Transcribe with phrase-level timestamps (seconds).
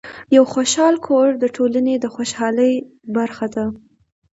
[0.35, 2.73] یو خوشحال کور د ټولنې د خوشحالۍ
[3.15, 3.65] برخه ده.